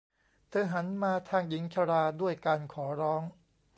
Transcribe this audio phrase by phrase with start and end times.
[0.49, 3.21] เธอหันมาทางหญิงชราด้วยการขอร้อง